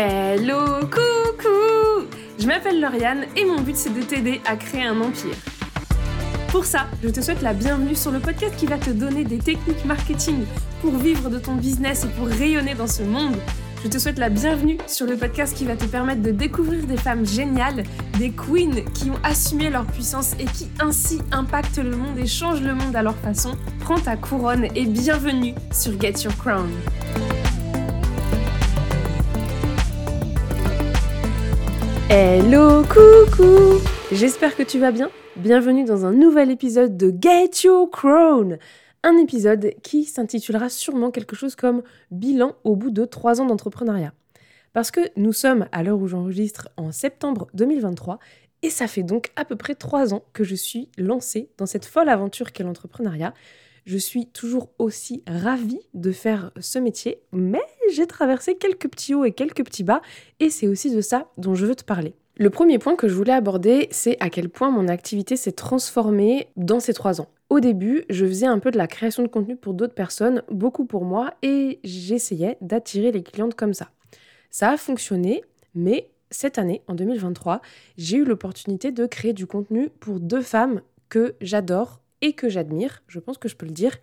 Hello, 0.00 0.78
coucou 0.82 2.06
Je 2.38 2.46
m'appelle 2.46 2.80
Lauriane 2.80 3.24
et 3.34 3.44
mon 3.44 3.60
but 3.60 3.74
c'est 3.74 3.92
de 3.92 4.00
t'aider 4.00 4.40
à 4.46 4.54
créer 4.54 4.84
un 4.84 5.00
empire. 5.00 5.34
Pour 6.52 6.64
ça, 6.66 6.86
je 7.02 7.08
te 7.08 7.20
souhaite 7.20 7.42
la 7.42 7.52
bienvenue 7.52 7.96
sur 7.96 8.12
le 8.12 8.20
podcast 8.20 8.54
qui 8.56 8.66
va 8.66 8.78
te 8.78 8.90
donner 8.90 9.24
des 9.24 9.38
techniques 9.38 9.84
marketing 9.84 10.44
pour 10.82 10.96
vivre 10.98 11.28
de 11.28 11.40
ton 11.40 11.56
business 11.56 12.04
et 12.04 12.08
pour 12.16 12.28
rayonner 12.28 12.74
dans 12.74 12.86
ce 12.86 13.02
monde. 13.02 13.34
Je 13.82 13.88
te 13.88 13.98
souhaite 13.98 14.20
la 14.20 14.28
bienvenue 14.28 14.78
sur 14.86 15.04
le 15.04 15.16
podcast 15.16 15.56
qui 15.56 15.64
va 15.64 15.74
te 15.74 15.86
permettre 15.86 16.22
de 16.22 16.30
découvrir 16.30 16.86
des 16.86 16.96
femmes 16.96 17.26
géniales, 17.26 17.82
des 18.20 18.30
queens 18.30 18.84
qui 18.94 19.10
ont 19.10 19.18
assumé 19.24 19.68
leur 19.68 19.84
puissance 19.84 20.34
et 20.38 20.44
qui 20.44 20.68
ainsi 20.78 21.18
impactent 21.32 21.78
le 21.78 21.96
monde 21.96 22.16
et 22.18 22.26
changent 22.28 22.62
le 22.62 22.74
monde 22.76 22.94
à 22.94 23.02
leur 23.02 23.16
façon. 23.16 23.56
Prends 23.80 23.98
ta 23.98 24.16
couronne 24.16 24.68
et 24.76 24.86
bienvenue 24.86 25.54
sur 25.72 26.00
Get 26.00 26.22
Your 26.22 26.36
Crown. 26.36 26.70
Hello, 32.10 32.84
coucou 32.84 33.82
J'espère 34.10 34.56
que 34.56 34.62
tu 34.62 34.78
vas 34.78 34.92
bien. 34.92 35.10
Bienvenue 35.36 35.84
dans 35.84 36.06
un 36.06 36.12
nouvel 36.12 36.50
épisode 36.50 36.96
de 36.96 37.12
Get 37.20 37.50
Your 37.64 37.90
Crown. 37.90 38.56
Un 39.02 39.18
épisode 39.18 39.74
qui 39.82 40.04
s'intitulera 40.04 40.70
sûrement 40.70 41.10
quelque 41.10 41.36
chose 41.36 41.54
comme 41.54 41.82
Bilan 42.10 42.56
au 42.64 42.76
bout 42.76 42.90
de 42.90 43.04
3 43.04 43.42
ans 43.42 43.44
d'entrepreneuriat. 43.44 44.14
Parce 44.72 44.90
que 44.90 45.00
nous 45.16 45.34
sommes, 45.34 45.66
à 45.70 45.82
l'heure 45.82 45.98
où 45.98 46.08
j'enregistre, 46.08 46.70
en 46.78 46.92
septembre 46.92 47.48
2023, 47.52 48.18
et 48.62 48.70
ça 48.70 48.86
fait 48.86 49.02
donc 49.02 49.30
à 49.36 49.44
peu 49.44 49.56
près 49.56 49.74
3 49.74 50.14
ans 50.14 50.24
que 50.32 50.44
je 50.44 50.54
suis 50.54 50.88
lancée 50.96 51.50
dans 51.58 51.66
cette 51.66 51.84
folle 51.84 52.08
aventure 52.08 52.52
qu'est 52.52 52.64
l'entrepreneuriat. 52.64 53.34
Je 53.84 53.98
suis 53.98 54.26
toujours 54.26 54.70
aussi 54.78 55.22
ravie 55.26 55.80
de 55.94 56.12
faire 56.12 56.52
ce 56.60 56.78
métier, 56.78 57.20
mais 57.32 57.62
j'ai 57.92 58.06
traversé 58.06 58.56
quelques 58.56 58.88
petits 58.88 59.14
hauts 59.14 59.24
et 59.24 59.32
quelques 59.32 59.64
petits 59.64 59.84
bas, 59.84 60.02
et 60.40 60.50
c'est 60.50 60.68
aussi 60.68 60.94
de 60.94 61.00
ça 61.00 61.30
dont 61.38 61.54
je 61.54 61.66
veux 61.66 61.74
te 61.74 61.84
parler. 61.84 62.14
Le 62.36 62.50
premier 62.50 62.78
point 62.78 62.94
que 62.94 63.08
je 63.08 63.14
voulais 63.14 63.32
aborder, 63.32 63.88
c'est 63.90 64.16
à 64.20 64.30
quel 64.30 64.48
point 64.48 64.70
mon 64.70 64.86
activité 64.86 65.36
s'est 65.36 65.52
transformée 65.52 66.48
dans 66.56 66.78
ces 66.78 66.94
trois 66.94 67.20
ans. 67.20 67.28
Au 67.50 67.60
début, 67.60 68.04
je 68.10 68.26
faisais 68.26 68.46
un 68.46 68.58
peu 68.58 68.70
de 68.70 68.76
la 68.76 68.86
création 68.86 69.22
de 69.22 69.28
contenu 69.28 69.56
pour 69.56 69.74
d'autres 69.74 69.94
personnes, 69.94 70.42
beaucoup 70.50 70.84
pour 70.84 71.04
moi, 71.04 71.34
et 71.42 71.80
j'essayais 71.82 72.56
d'attirer 72.60 73.10
les 73.10 73.22
clientes 73.22 73.54
comme 73.54 73.74
ça. 73.74 73.88
Ça 74.50 74.70
a 74.70 74.76
fonctionné, 74.76 75.42
mais 75.74 76.10
cette 76.30 76.58
année, 76.58 76.82
en 76.88 76.94
2023, 76.94 77.60
j'ai 77.96 78.18
eu 78.18 78.24
l'opportunité 78.24 78.92
de 78.92 79.06
créer 79.06 79.32
du 79.32 79.46
contenu 79.46 79.88
pour 79.98 80.20
deux 80.20 80.42
femmes 80.42 80.82
que 81.08 81.34
j'adore 81.40 82.00
et 82.20 82.32
que 82.32 82.48
j'admire, 82.48 83.02
je 83.06 83.18
pense 83.18 83.38
que 83.38 83.48
je 83.48 83.56
peux 83.56 83.66
le 83.66 83.72
dire, 83.72 83.96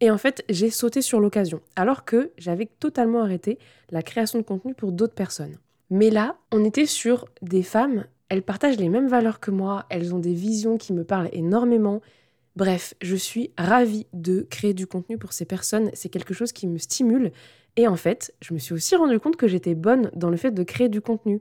et 0.00 0.10
en 0.10 0.18
fait, 0.18 0.44
j'ai 0.48 0.70
sauté 0.70 1.00
sur 1.00 1.20
l'occasion, 1.20 1.60
alors 1.76 2.04
que 2.04 2.32
j'avais 2.36 2.66
totalement 2.66 3.22
arrêté 3.22 3.58
la 3.90 4.02
création 4.02 4.38
de 4.38 4.44
contenu 4.44 4.74
pour 4.74 4.90
d'autres 4.90 5.14
personnes. 5.14 5.56
Mais 5.90 6.10
là, 6.10 6.36
on 6.50 6.64
était 6.64 6.86
sur 6.86 7.26
des 7.40 7.62
femmes, 7.62 8.06
elles 8.28 8.42
partagent 8.42 8.78
les 8.78 8.88
mêmes 8.88 9.08
valeurs 9.08 9.40
que 9.40 9.50
moi, 9.50 9.86
elles 9.90 10.14
ont 10.14 10.18
des 10.18 10.34
visions 10.34 10.78
qui 10.78 10.92
me 10.92 11.04
parlent 11.04 11.28
énormément. 11.32 12.00
Bref, 12.56 12.94
je 13.00 13.14
suis 13.14 13.50
ravie 13.58 14.06
de 14.12 14.46
créer 14.50 14.74
du 14.74 14.86
contenu 14.86 15.18
pour 15.18 15.32
ces 15.32 15.44
personnes, 15.44 15.90
c'est 15.92 16.08
quelque 16.08 16.34
chose 16.34 16.52
qui 16.52 16.66
me 16.66 16.78
stimule. 16.78 17.30
Et 17.76 17.86
en 17.86 17.96
fait, 17.96 18.34
je 18.40 18.54
me 18.54 18.58
suis 18.58 18.74
aussi 18.74 18.96
rendu 18.96 19.20
compte 19.20 19.36
que 19.36 19.46
j'étais 19.46 19.74
bonne 19.74 20.10
dans 20.14 20.30
le 20.30 20.36
fait 20.36 20.50
de 20.50 20.62
créer 20.62 20.88
du 20.88 21.00
contenu. 21.00 21.40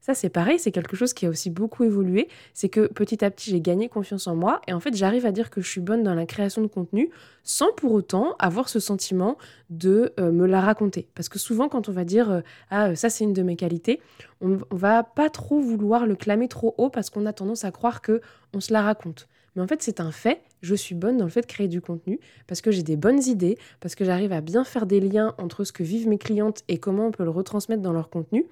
Ça, 0.00 0.14
c'est 0.14 0.30
pareil, 0.30 0.58
c'est 0.58 0.72
quelque 0.72 0.96
chose 0.96 1.12
qui 1.12 1.26
a 1.26 1.28
aussi 1.28 1.50
beaucoup 1.50 1.84
évolué. 1.84 2.28
C'est 2.54 2.70
que 2.70 2.86
petit 2.86 3.22
à 3.22 3.30
petit, 3.30 3.50
j'ai 3.50 3.60
gagné 3.60 3.88
confiance 3.88 4.26
en 4.26 4.34
moi 4.34 4.62
et 4.66 4.72
en 4.72 4.80
fait, 4.80 4.94
j'arrive 4.94 5.26
à 5.26 5.32
dire 5.32 5.50
que 5.50 5.60
je 5.60 5.68
suis 5.68 5.80
bonne 5.80 6.02
dans 6.02 6.14
la 6.14 6.24
création 6.24 6.62
de 6.62 6.68
contenu 6.68 7.10
sans 7.42 7.72
pour 7.72 7.92
autant 7.92 8.34
avoir 8.38 8.68
ce 8.68 8.80
sentiment 8.80 9.36
de 9.68 10.12
euh, 10.18 10.32
me 10.32 10.46
la 10.46 10.62
raconter. 10.62 11.06
Parce 11.14 11.28
que 11.28 11.38
souvent, 11.38 11.68
quand 11.68 11.88
on 11.88 11.92
va 11.92 12.04
dire 12.04 12.30
euh, 12.30 12.40
Ah, 12.70 12.94
ça, 12.96 13.10
c'est 13.10 13.24
une 13.24 13.34
de 13.34 13.42
mes 13.42 13.56
qualités, 13.56 14.00
on, 14.40 14.58
on 14.70 14.76
va 14.76 15.02
pas 15.02 15.28
trop 15.28 15.60
vouloir 15.60 16.06
le 16.06 16.16
clamer 16.16 16.48
trop 16.48 16.74
haut 16.78 16.88
parce 16.88 17.10
qu'on 17.10 17.26
a 17.26 17.32
tendance 17.34 17.64
à 17.64 17.70
croire 17.70 18.00
que 18.00 18.22
on 18.54 18.60
se 18.60 18.72
la 18.72 18.82
raconte. 18.82 19.28
Mais 19.54 19.62
en 19.62 19.66
fait, 19.66 19.82
c'est 19.82 20.00
un 20.00 20.12
fait. 20.12 20.40
Je 20.62 20.74
suis 20.74 20.94
bonne 20.94 21.16
dans 21.16 21.24
le 21.24 21.30
fait 21.30 21.42
de 21.42 21.46
créer 21.46 21.68
du 21.68 21.80
contenu 21.80 22.20
parce 22.46 22.60
que 22.60 22.70
j'ai 22.70 22.82
des 22.82 22.96
bonnes 22.96 23.22
idées, 23.22 23.58
parce 23.80 23.94
que 23.94 24.04
j'arrive 24.04 24.32
à 24.32 24.40
bien 24.40 24.64
faire 24.64 24.86
des 24.86 25.00
liens 25.00 25.34
entre 25.38 25.64
ce 25.64 25.72
que 25.72 25.82
vivent 25.82 26.08
mes 26.08 26.18
clientes 26.18 26.62
et 26.68 26.78
comment 26.78 27.06
on 27.06 27.10
peut 27.10 27.24
le 27.24 27.30
retransmettre 27.30 27.82
dans 27.82 27.92
leur 27.92 28.10
contenu. 28.10 28.46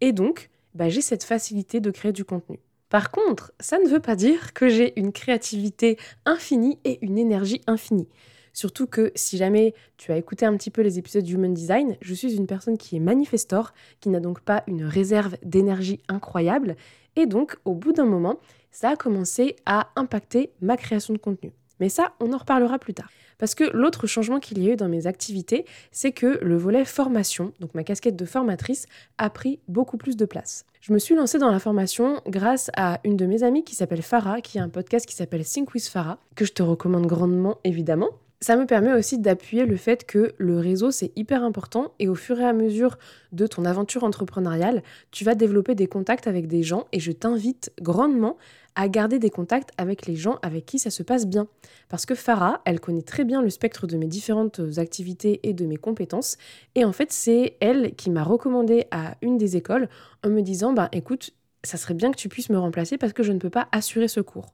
Et 0.00 0.12
donc, 0.12 0.50
bah, 0.74 0.88
j'ai 0.88 1.00
cette 1.00 1.24
facilité 1.24 1.80
de 1.80 1.90
créer 1.90 2.12
du 2.12 2.24
contenu. 2.24 2.58
Par 2.88 3.10
contre, 3.10 3.52
ça 3.60 3.78
ne 3.78 3.88
veut 3.88 4.00
pas 4.00 4.16
dire 4.16 4.52
que 4.52 4.68
j'ai 4.68 4.98
une 4.98 5.12
créativité 5.12 5.96
infinie 6.26 6.78
et 6.84 6.98
une 7.02 7.18
énergie 7.18 7.60
infinie. 7.66 8.08
Surtout 8.52 8.88
que 8.88 9.12
si 9.14 9.36
jamais 9.36 9.74
tu 9.96 10.10
as 10.10 10.16
écouté 10.16 10.44
un 10.44 10.56
petit 10.56 10.70
peu 10.70 10.82
les 10.82 10.98
épisodes 10.98 11.28
Human 11.28 11.54
Design, 11.54 11.96
je 12.00 12.14
suis 12.14 12.34
une 12.34 12.48
personne 12.48 12.78
qui 12.78 12.96
est 12.96 13.00
manifestor, 13.00 13.72
qui 14.00 14.08
n'a 14.08 14.18
donc 14.18 14.40
pas 14.40 14.64
une 14.66 14.84
réserve 14.84 15.36
d'énergie 15.44 16.00
incroyable. 16.08 16.74
Et 17.14 17.26
donc, 17.26 17.56
au 17.64 17.74
bout 17.74 17.92
d'un 17.92 18.06
moment, 18.06 18.40
ça 18.72 18.90
a 18.90 18.96
commencé 18.96 19.56
à 19.66 19.90
impacter 19.94 20.50
ma 20.60 20.76
création 20.76 21.14
de 21.14 21.18
contenu. 21.18 21.52
Mais 21.78 21.88
ça, 21.88 22.14
on 22.20 22.32
en 22.32 22.38
reparlera 22.38 22.78
plus 22.78 22.94
tard. 22.94 23.10
Parce 23.40 23.54
que 23.54 23.64
l'autre 23.72 24.06
changement 24.06 24.38
qu'il 24.38 24.62
y 24.62 24.68
a 24.68 24.74
eu 24.74 24.76
dans 24.76 24.88
mes 24.88 25.06
activités, 25.06 25.64
c'est 25.90 26.12
que 26.12 26.38
le 26.42 26.56
volet 26.56 26.84
formation, 26.84 27.52
donc 27.58 27.74
ma 27.74 27.82
casquette 27.82 28.14
de 28.14 28.26
formatrice, 28.26 28.86
a 29.16 29.30
pris 29.30 29.58
beaucoup 29.66 29.96
plus 29.96 30.16
de 30.16 30.26
place. 30.26 30.66
Je 30.82 30.92
me 30.92 30.98
suis 30.98 31.14
lancée 31.14 31.38
dans 31.38 31.50
la 31.50 31.58
formation 31.58 32.20
grâce 32.26 32.70
à 32.76 33.00
une 33.02 33.16
de 33.16 33.24
mes 33.24 33.42
amies 33.42 33.64
qui 33.64 33.74
s'appelle 33.74 34.02
Farah, 34.02 34.42
qui 34.42 34.58
a 34.58 34.62
un 34.62 34.68
podcast 34.68 35.06
qui 35.06 35.14
s'appelle 35.14 35.44
Think 35.44 35.72
with 35.74 35.88
Farah, 35.88 36.18
que 36.36 36.44
je 36.44 36.52
te 36.52 36.62
recommande 36.62 37.06
grandement 37.06 37.58
évidemment. 37.64 38.10
Ça 38.42 38.56
me 38.56 38.64
permet 38.64 38.92
aussi 38.94 39.18
d'appuyer 39.18 39.66
le 39.66 39.76
fait 39.76 40.06
que 40.06 40.32
le 40.38 40.58
réseau 40.58 40.90
c'est 40.90 41.12
hyper 41.16 41.44
important 41.44 41.92
et 41.98 42.08
au 42.08 42.14
fur 42.14 42.40
et 42.40 42.44
à 42.44 42.54
mesure 42.54 42.98
de 43.32 43.46
ton 43.46 43.66
aventure 43.66 44.04
entrepreneuriale, 44.04 44.82
tu 45.10 45.24
vas 45.24 45.34
développer 45.34 45.74
des 45.74 45.86
contacts 45.86 46.26
avec 46.26 46.46
des 46.46 46.62
gens 46.62 46.86
et 46.92 47.00
je 47.00 47.12
t'invite 47.12 47.70
grandement 47.82 48.38
à 48.80 48.88
garder 48.88 49.18
des 49.18 49.28
contacts 49.28 49.72
avec 49.76 50.06
les 50.06 50.16
gens 50.16 50.38
avec 50.40 50.64
qui 50.64 50.78
ça 50.78 50.88
se 50.88 51.02
passe 51.02 51.26
bien. 51.26 51.48
Parce 51.90 52.06
que 52.06 52.14
Farah, 52.14 52.62
elle 52.64 52.80
connaît 52.80 53.02
très 53.02 53.24
bien 53.24 53.42
le 53.42 53.50
spectre 53.50 53.86
de 53.86 53.98
mes 53.98 54.06
différentes 54.06 54.58
activités 54.78 55.38
et 55.42 55.52
de 55.52 55.66
mes 55.66 55.76
compétences. 55.76 56.38
Et 56.74 56.86
en 56.86 56.92
fait, 56.92 57.12
c'est 57.12 57.58
elle 57.60 57.94
qui 57.94 58.08
m'a 58.08 58.24
recommandé 58.24 58.86
à 58.90 59.16
une 59.20 59.36
des 59.36 59.58
écoles 59.58 59.90
en 60.24 60.30
me 60.30 60.40
disant, 60.40 60.72
bah 60.72 60.88
écoute, 60.92 61.32
ça 61.62 61.76
serait 61.76 61.92
bien 61.92 62.10
que 62.10 62.16
tu 62.16 62.30
puisses 62.30 62.48
me 62.48 62.58
remplacer 62.58 62.96
parce 62.96 63.12
que 63.12 63.22
je 63.22 63.32
ne 63.32 63.38
peux 63.38 63.50
pas 63.50 63.68
assurer 63.70 64.08
ce 64.08 64.20
cours. 64.20 64.46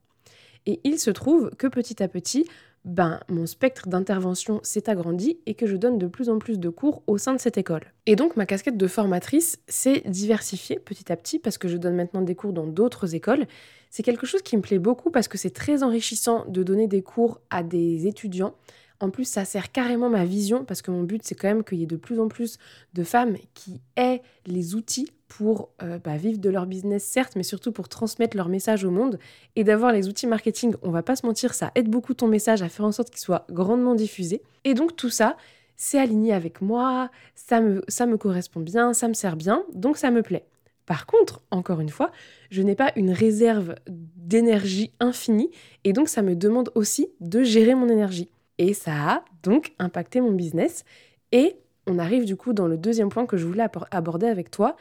Et 0.67 0.81
il 0.83 0.99
se 0.99 1.13
trouve 1.13 1.51
que 1.57 1.69
petit 1.69 2.03
à 2.03 2.09
petit, 2.09 2.49
ben, 2.87 3.19
mon 3.29 3.47
spectre 3.47 3.89
d'intervention 3.89 4.61
s'est 4.63 4.89
agrandi 4.89 5.41
et 5.45 5.55
que 5.55 5.67
je 5.67 5.77
donne 5.77 5.99
de 5.99 6.07
plus 6.07 6.31
en 6.31 6.39
plus 6.39 6.59
de 6.59 6.69
cours 6.69 7.03
au 7.09 7.19
sein 7.19 7.35
de 7.35 7.41
cette 7.41 7.59
école. 7.59 7.83
Et 8.07 8.15
donc 8.15 8.37
ma 8.37 8.47
casquette 8.47 8.77
de 8.77 8.87
formatrice 8.87 9.59
s'est 9.67 10.03
diversifiée 10.07 10.79
petit 10.79 11.11
à 11.11 11.17
petit 11.17 11.41
parce 11.41 11.59
que 11.59 11.67
je 11.67 11.77
donne 11.77 11.97
maintenant 11.97 12.23
des 12.23 12.37
cours 12.37 12.53
dans 12.53 12.67
d'autres 12.67 13.17
écoles. 13.17 13.47
C'est 13.91 14.05
quelque 14.05 14.25
chose 14.25 14.43
qui 14.43 14.57
me 14.57 14.63
plaît 14.63 14.79
beaucoup 14.79 15.11
parce 15.11 15.27
que 15.27 15.37
c'est 15.37 15.51
très 15.51 15.83
enrichissant 15.83 16.45
de 16.47 16.63
donner 16.63 16.87
des 16.87 17.03
cours 17.03 17.41
à 17.51 17.65
des 17.65 18.07
étudiants. 18.07 18.55
En 19.01 19.11
plus, 19.11 19.25
ça 19.25 19.45
sert 19.45 19.73
carrément 19.73 20.09
ma 20.09 20.25
vision 20.25 20.65
parce 20.65 20.81
que 20.81 20.93
mon 20.93 21.03
but, 21.03 21.23
c'est 21.25 21.35
quand 21.35 21.49
même 21.49 21.65
qu'il 21.65 21.79
y 21.79 21.83
ait 21.83 21.87
de 21.87 21.97
plus 21.97 22.21
en 22.21 22.29
plus 22.29 22.59
de 22.95 23.03
femmes 23.03 23.37
qui 23.53 23.81
aient 23.97 24.23
les 24.47 24.75
outils 24.77 25.11
pour 25.29 25.71
euh, 25.83 25.99
bah, 25.99 26.17
vivre 26.17 26.39
de 26.39 26.51
leur 26.51 26.67
business, 26.67 27.05
certes, 27.05 27.35
mais 27.37 27.43
surtout 27.43 27.73
pour 27.73 27.89
transmettre 27.89 28.37
leur 28.37 28.49
message 28.49 28.85
au 28.85 28.91
monde 28.91 29.19
et 29.57 29.65
d'avoir 29.65 29.93
les 29.93 30.09
outils 30.09 30.27
marketing. 30.27 30.75
On 30.83 30.91
va 30.91 31.03
pas 31.03 31.17
se 31.17 31.27
mentir, 31.27 31.55
ça 31.55 31.73
aide 31.75 31.89
beaucoup 31.89 32.15
ton 32.15 32.29
message 32.29 32.63
à 32.63 32.69
faire 32.69 32.87
en 32.87 32.93
sorte 32.93 33.11
qu'il 33.11 33.21
soit 33.21 33.47
grandement 33.51 33.95
diffusé. 33.95 34.43
Et 34.65 34.75
donc 34.75 34.97
tout 34.97 35.11
ça, 35.11 35.37
c'est 35.77 35.99
aligné 35.99 36.33
avec 36.33 36.61
moi, 36.61 37.11
ça 37.35 37.61
me, 37.61 37.83
ça 37.89 38.07
me 38.07 38.17
correspond 38.17 38.61
bien, 38.61 38.93
ça 38.93 39.09
me 39.09 39.15
sert 39.15 39.37
bien, 39.37 39.65
donc 39.75 39.97
ça 39.97 40.11
me 40.11 40.23
plaît. 40.23 40.47
Par 40.87 41.07
contre, 41.07 41.43
encore 41.51 41.81
une 41.81 41.89
fois, 41.89 42.13
je 42.51 42.63
n'ai 42.63 42.77
pas 42.77 42.93
une 42.95 43.11
réserve 43.11 43.75
d'énergie 43.89 44.93
infinie 45.01 45.51
et 45.83 45.93
donc 45.93 46.09
ça 46.09 46.23
me 46.23 46.37
demande 46.37 46.71
aussi 46.77 47.09
de 47.21 47.43
gérer 47.43 47.75
mon 47.75 47.89
énergie. 47.89 48.31
Et 48.59 48.73
ça 48.73 48.93
a 48.93 49.25
donc 49.43 49.75
impacté 49.79 50.21
mon 50.21 50.31
business. 50.31 50.85
Et 51.33 51.57
on 51.89 51.99
arrive 51.99 52.25
du 52.25 52.37
coup 52.37 52.53
dans 52.53 52.69
le 52.69 52.77
deuxième 52.77 53.09
point 53.09 53.27
que 53.27 53.37
je 53.37 53.47
voulais 53.47 53.67
aborder 53.91 54.27
avec 54.27 54.51
toi, 54.51 54.77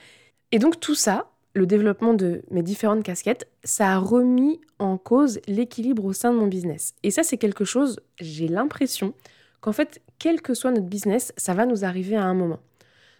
et 0.56 0.58
donc 0.58 0.80
tout 0.80 0.96
ça, 0.96 1.30
le 1.54 1.66
développement 1.66 2.14
de 2.14 2.42
mes 2.50 2.64
différentes 2.64 3.04
casquettes, 3.04 3.50
ça 3.66 3.92
a 3.92 3.98
remis 3.98 4.62
en 4.80 4.98
cause 4.98 5.42
l'équilibre 5.48 6.06
au 6.06 6.14
sein 6.14 6.32
de 6.32 6.38
mon 6.38 6.48
business. 6.48 6.94
Et 7.04 7.12
ça, 7.12 7.24
c'est 7.24 7.36
quelque 7.36 7.66
chose, 7.66 8.00
j'ai 8.22 8.48
l'impression 8.48 9.14
qu'en 9.60 9.74
fait, 9.74 10.02
quel 10.18 10.42
que 10.42 10.54
soit 10.54 10.72
notre 10.72 10.88
business, 10.88 11.34
ça 11.36 11.54
va 11.54 11.66
nous 11.66 11.84
arriver 11.84 12.16
à 12.16 12.24
un 12.24 12.34
moment. 12.34 12.60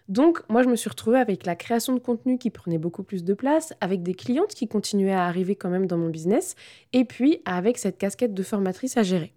Donc, 0.08 0.40
moi, 0.48 0.62
je 0.62 0.68
me 0.68 0.76
suis 0.76 0.88
retrouvée 0.88 1.18
avec 1.18 1.44
la 1.44 1.56
création 1.56 1.92
de 1.92 1.98
contenu 1.98 2.38
qui 2.38 2.48
prenait 2.48 2.78
beaucoup 2.78 3.02
plus 3.02 3.22
de 3.22 3.34
place, 3.34 3.74
avec 3.82 4.02
des 4.02 4.14
clientes 4.14 4.54
qui 4.54 4.66
continuaient 4.66 5.12
à 5.12 5.26
arriver 5.26 5.56
quand 5.56 5.68
même 5.68 5.86
dans 5.86 5.98
mon 5.98 6.08
business, 6.08 6.54
et 6.94 7.04
puis 7.04 7.42
avec 7.44 7.76
cette 7.76 7.98
casquette 7.98 8.32
de 8.32 8.42
formatrice 8.42 8.96
à 8.96 9.02
gérer. 9.02 9.34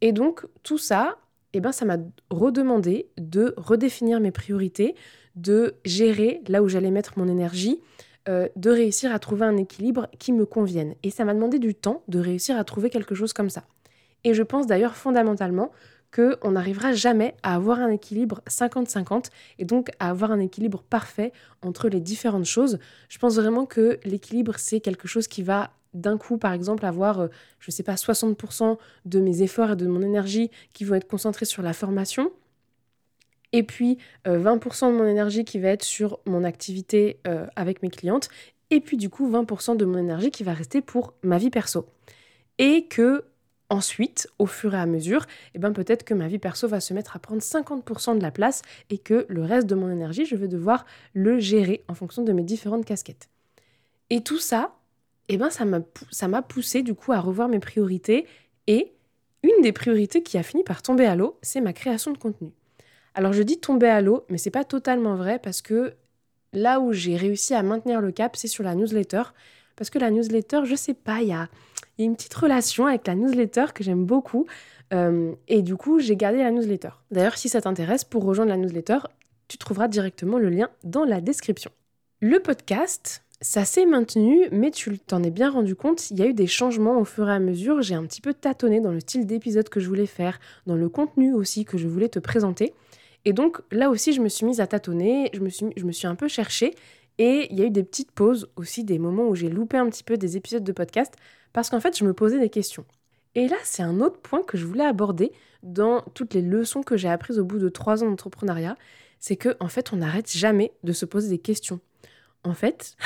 Et 0.00 0.10
donc, 0.10 0.46
tout 0.64 0.78
ça, 0.78 1.16
eh 1.52 1.60
ben, 1.60 1.70
ça 1.70 1.84
m'a 1.84 1.98
redemandé 2.28 3.08
de 3.18 3.54
redéfinir 3.56 4.18
mes 4.18 4.32
priorités, 4.32 4.96
de 5.40 5.74
gérer 5.84 6.42
là 6.48 6.62
où 6.62 6.68
j'allais 6.68 6.90
mettre 6.90 7.18
mon 7.18 7.28
énergie, 7.28 7.80
euh, 8.28 8.48
de 8.56 8.70
réussir 8.70 9.12
à 9.14 9.18
trouver 9.18 9.46
un 9.46 9.56
équilibre 9.56 10.08
qui 10.18 10.32
me 10.32 10.44
convienne. 10.44 10.94
Et 11.02 11.10
ça 11.10 11.24
m'a 11.24 11.34
demandé 11.34 11.58
du 11.58 11.74
temps 11.74 12.02
de 12.08 12.18
réussir 12.18 12.58
à 12.58 12.64
trouver 12.64 12.90
quelque 12.90 13.14
chose 13.14 13.32
comme 13.32 13.50
ça. 13.50 13.64
Et 14.24 14.34
je 14.34 14.42
pense 14.42 14.66
d'ailleurs 14.66 14.94
fondamentalement 14.94 15.70
qu'on 16.14 16.50
n'arrivera 16.50 16.92
jamais 16.92 17.34
à 17.42 17.54
avoir 17.54 17.78
un 17.78 17.90
équilibre 17.90 18.42
50-50 18.48 19.26
et 19.58 19.64
donc 19.64 19.90
à 20.00 20.10
avoir 20.10 20.32
un 20.32 20.40
équilibre 20.40 20.82
parfait 20.82 21.32
entre 21.62 21.88
les 21.88 22.00
différentes 22.00 22.44
choses. 22.44 22.78
Je 23.08 23.18
pense 23.18 23.36
vraiment 23.36 23.64
que 23.64 23.98
l'équilibre, 24.04 24.54
c'est 24.58 24.80
quelque 24.80 25.08
chose 25.08 25.28
qui 25.28 25.42
va 25.42 25.70
d'un 25.94 26.18
coup, 26.18 26.36
par 26.36 26.52
exemple, 26.52 26.84
avoir, 26.84 27.20
euh, 27.20 27.28
je 27.58 27.70
ne 27.70 27.72
sais 27.72 27.82
pas, 27.82 27.94
60% 27.94 28.76
de 29.06 29.20
mes 29.20 29.42
efforts 29.42 29.72
et 29.72 29.76
de 29.76 29.86
mon 29.86 30.02
énergie 30.02 30.50
qui 30.72 30.84
vont 30.84 30.94
être 30.94 31.08
concentrés 31.08 31.46
sur 31.46 31.62
la 31.62 31.72
formation, 31.72 32.30
et 33.52 33.62
puis 33.62 33.98
20% 34.24 34.84
euh, 34.84 34.92
de 34.92 34.96
mon 34.96 35.06
énergie 35.06 35.44
qui 35.44 35.58
va 35.58 35.68
être 35.68 35.84
sur 35.84 36.20
mon 36.26 36.44
activité 36.44 37.18
euh, 37.26 37.46
avec 37.56 37.82
mes 37.82 37.90
clientes, 37.90 38.28
et 38.70 38.80
puis 38.80 38.96
du 38.96 39.10
coup 39.10 39.30
20% 39.30 39.76
de 39.76 39.84
mon 39.84 39.98
énergie 39.98 40.30
qui 40.30 40.44
va 40.44 40.52
rester 40.52 40.80
pour 40.80 41.14
ma 41.22 41.38
vie 41.38 41.50
perso. 41.50 41.86
Et 42.58 42.86
que 42.86 43.24
ensuite, 43.68 44.28
au 44.38 44.46
fur 44.46 44.74
et 44.74 44.78
à 44.78 44.86
mesure, 44.86 45.26
eh 45.54 45.58
ben 45.58 45.72
peut-être 45.72 46.04
que 46.04 46.14
ma 46.14 46.28
vie 46.28 46.38
perso 46.38 46.68
va 46.68 46.80
se 46.80 46.92
mettre 46.92 47.16
à 47.16 47.18
prendre 47.18 47.40
50% 47.40 48.18
de 48.18 48.22
la 48.22 48.30
place 48.30 48.62
et 48.90 48.98
que 48.98 49.26
le 49.28 49.44
reste 49.44 49.66
de 49.66 49.74
mon 49.74 49.90
énergie, 49.90 50.26
je 50.26 50.36
vais 50.36 50.48
devoir 50.48 50.84
le 51.14 51.38
gérer 51.38 51.84
en 51.88 51.94
fonction 51.94 52.22
de 52.22 52.32
mes 52.32 52.42
différentes 52.42 52.84
casquettes. 52.84 53.28
Et 54.10 54.22
tout 54.22 54.38
ça, 54.38 54.74
eh 55.28 55.36
ben 55.36 55.48
ça 55.50 56.28
m'a 56.28 56.42
poussé 56.42 56.82
du 56.82 56.94
coup 56.94 57.12
à 57.12 57.20
revoir 57.20 57.48
mes 57.48 57.60
priorités 57.60 58.26
et 58.66 58.92
une 59.42 59.62
des 59.62 59.72
priorités 59.72 60.22
qui 60.22 60.36
a 60.36 60.42
fini 60.42 60.64
par 60.64 60.82
tomber 60.82 61.06
à 61.06 61.16
l'eau, 61.16 61.38
c'est 61.40 61.60
ma 61.60 61.72
création 61.72 62.12
de 62.12 62.18
contenu. 62.18 62.50
Alors 63.14 63.32
je 63.32 63.42
dis 63.42 63.58
tomber 63.58 63.88
à 63.88 64.00
l'eau, 64.00 64.24
mais 64.28 64.38
c'est 64.38 64.50
pas 64.50 64.64
totalement 64.64 65.16
vrai 65.16 65.38
parce 65.38 65.62
que 65.62 65.94
là 66.52 66.80
où 66.80 66.92
j'ai 66.92 67.16
réussi 67.16 67.54
à 67.54 67.62
maintenir 67.62 68.00
le 68.00 68.12
cap, 68.12 68.36
c'est 68.36 68.48
sur 68.48 68.64
la 68.64 68.74
newsletter. 68.74 69.22
Parce 69.76 69.90
que 69.90 69.98
la 69.98 70.10
newsletter, 70.10 70.60
je 70.64 70.74
sais 70.74 70.94
pas, 70.94 71.22
il 71.22 71.28
y 71.28 71.32
a, 71.32 71.48
une 71.98 72.16
petite 72.16 72.34
relation 72.34 72.86
avec 72.86 73.06
la 73.06 73.14
newsletter 73.14 73.66
que 73.74 73.84
j'aime 73.84 74.04
beaucoup. 74.04 74.46
Euh, 74.92 75.32
et 75.48 75.62
du 75.62 75.76
coup, 75.76 76.00
j'ai 76.00 76.16
gardé 76.16 76.38
la 76.38 76.50
newsletter. 76.50 76.90
D'ailleurs, 77.10 77.36
si 77.36 77.48
ça 77.48 77.60
t'intéresse, 77.60 78.04
pour 78.04 78.24
rejoindre 78.24 78.50
la 78.50 78.56
newsletter, 78.56 78.98
tu 79.48 79.58
trouveras 79.58 79.88
directement 79.88 80.38
le 80.38 80.48
lien 80.48 80.68
dans 80.84 81.04
la 81.04 81.20
description. 81.20 81.70
Le 82.20 82.40
podcast, 82.40 83.22
ça 83.40 83.64
s'est 83.64 83.86
maintenu, 83.86 84.48
mais 84.52 84.70
tu 84.70 84.98
t'en 84.98 85.22
es 85.22 85.30
bien 85.30 85.50
rendu 85.50 85.74
compte, 85.74 86.10
il 86.10 86.18
y 86.18 86.22
a 86.22 86.26
eu 86.26 86.34
des 86.34 86.46
changements 86.46 86.98
au 86.98 87.04
fur 87.04 87.28
et 87.28 87.32
à 87.32 87.38
mesure. 87.38 87.82
J'ai 87.82 87.94
un 87.94 88.04
petit 88.04 88.20
peu 88.20 88.34
tâtonné 88.34 88.80
dans 88.80 88.92
le 88.92 89.00
style 89.00 89.26
d'épisode 89.26 89.68
que 89.68 89.80
je 89.80 89.88
voulais 89.88 90.06
faire, 90.06 90.38
dans 90.66 90.76
le 90.76 90.88
contenu 90.88 91.32
aussi 91.32 91.64
que 91.64 91.78
je 91.78 91.88
voulais 91.88 92.08
te 92.08 92.18
présenter. 92.18 92.74
Et 93.24 93.32
donc 93.32 93.60
là 93.70 93.90
aussi, 93.90 94.12
je 94.12 94.20
me 94.20 94.28
suis 94.28 94.46
mise 94.46 94.60
à 94.60 94.66
tâtonner, 94.66 95.30
je 95.34 95.40
me 95.40 95.48
suis, 95.48 95.66
je 95.76 95.84
me 95.84 95.92
suis 95.92 96.06
un 96.06 96.14
peu 96.14 96.28
cherchée. 96.28 96.74
Et 97.18 97.48
il 97.50 97.58
y 97.58 97.62
a 97.62 97.66
eu 97.66 97.70
des 97.70 97.82
petites 97.82 98.12
pauses 98.12 98.48
aussi, 98.56 98.82
des 98.82 98.98
moments 98.98 99.28
où 99.28 99.34
j'ai 99.34 99.50
loupé 99.50 99.76
un 99.76 99.88
petit 99.90 100.04
peu 100.04 100.16
des 100.16 100.36
épisodes 100.38 100.64
de 100.64 100.72
podcast, 100.72 101.14
parce 101.52 101.68
qu'en 101.68 101.80
fait, 101.80 101.98
je 101.98 102.04
me 102.04 102.14
posais 102.14 102.38
des 102.38 102.48
questions. 102.48 102.86
Et 103.34 103.46
là, 103.46 103.56
c'est 103.62 103.82
un 103.82 104.00
autre 104.00 104.20
point 104.20 104.42
que 104.42 104.56
je 104.56 104.64
voulais 104.64 104.84
aborder 104.84 105.32
dans 105.62 106.00
toutes 106.14 106.34
les 106.34 106.42
leçons 106.42 106.82
que 106.82 106.96
j'ai 106.96 107.08
apprises 107.08 107.38
au 107.38 107.44
bout 107.44 107.58
de 107.58 107.68
trois 107.68 108.02
ans 108.02 108.08
d'entrepreneuriat, 108.08 108.76
c'est 109.18 109.36
que 109.36 109.56
en 109.60 109.68
fait, 109.68 109.92
on 109.92 109.96
n'arrête 109.96 110.30
jamais 110.30 110.72
de 110.82 110.92
se 110.92 111.04
poser 111.04 111.28
des 111.28 111.38
questions. 111.38 111.80
En 112.42 112.54
fait, 112.54 112.96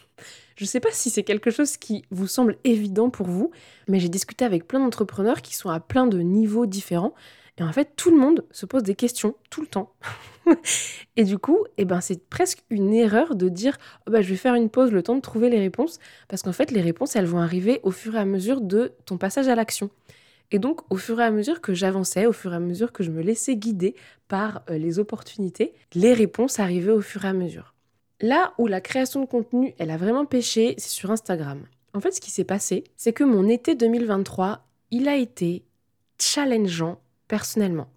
je 0.56 0.64
ne 0.64 0.68
sais 0.68 0.80
pas 0.80 0.92
si 0.92 1.10
c'est 1.10 1.24
quelque 1.24 1.50
chose 1.50 1.76
qui 1.76 2.04
vous 2.10 2.26
semble 2.26 2.58
évident 2.64 3.10
pour 3.10 3.26
vous, 3.26 3.50
mais 3.88 3.98
j'ai 3.98 4.10
discuté 4.10 4.44
avec 4.44 4.68
plein 4.68 4.80
d'entrepreneurs 4.80 5.42
qui 5.42 5.54
sont 5.54 5.70
à 5.70 5.80
plein 5.80 6.06
de 6.06 6.18
niveaux 6.18 6.66
différents 6.66 7.14
et 7.58 7.62
en 7.62 7.72
fait, 7.72 7.92
tout 7.96 8.10
le 8.10 8.16
monde 8.16 8.44
se 8.50 8.66
pose 8.66 8.82
des 8.82 8.94
questions 8.94 9.36
tout 9.48 9.60
le 9.60 9.68
temps. 9.68 9.92
et 11.16 11.24
du 11.24 11.38
coup, 11.38 11.58
eh 11.78 11.84
ben, 11.84 12.00
c'est 12.00 12.28
presque 12.28 12.64
une 12.68 12.92
erreur 12.92 13.36
de 13.36 13.48
dire 13.48 13.76
oh 14.06 14.10
bah, 14.10 14.22
je 14.22 14.30
vais 14.30 14.36
faire 14.36 14.54
une 14.54 14.70
pause, 14.70 14.90
le 14.90 15.02
temps 15.02 15.14
de 15.14 15.20
trouver 15.20 15.50
les 15.50 15.60
réponses. 15.60 16.00
Parce 16.28 16.42
qu'en 16.42 16.52
fait, 16.52 16.72
les 16.72 16.80
réponses, 16.80 17.14
elles 17.14 17.26
vont 17.26 17.38
arriver 17.38 17.80
au 17.84 17.92
fur 17.92 18.16
et 18.16 18.18
à 18.18 18.24
mesure 18.24 18.60
de 18.60 18.92
ton 19.06 19.18
passage 19.18 19.46
à 19.46 19.54
l'action. 19.54 19.90
Et 20.50 20.58
donc, 20.58 20.80
au 20.90 20.96
fur 20.96 21.20
et 21.20 21.24
à 21.24 21.30
mesure 21.30 21.60
que 21.60 21.74
j'avançais, 21.74 22.26
au 22.26 22.32
fur 22.32 22.52
et 22.52 22.56
à 22.56 22.60
mesure 22.60 22.92
que 22.92 23.04
je 23.04 23.10
me 23.10 23.22
laissais 23.22 23.56
guider 23.56 23.94
par 24.26 24.62
euh, 24.68 24.76
les 24.76 24.98
opportunités, 24.98 25.74
les 25.94 26.12
réponses 26.12 26.58
arrivaient 26.58 26.92
au 26.92 27.00
fur 27.00 27.24
et 27.24 27.28
à 27.28 27.32
mesure. 27.32 27.74
Là 28.20 28.52
où 28.58 28.66
la 28.66 28.80
création 28.80 29.20
de 29.20 29.26
contenu, 29.26 29.74
elle 29.78 29.90
a 29.90 29.96
vraiment 29.96 30.26
pêché, 30.26 30.74
c'est 30.78 30.90
sur 30.90 31.10
Instagram. 31.10 31.62
En 31.94 32.00
fait, 32.00 32.12
ce 32.12 32.20
qui 32.20 32.30
s'est 32.30 32.44
passé, 32.44 32.84
c'est 32.96 33.12
que 33.12 33.24
mon 33.24 33.48
été 33.48 33.76
2023, 33.76 34.66
il 34.90 35.08
a 35.08 35.16
été 35.16 35.64
challengeant 36.18 37.00
personnellement. 37.34 37.88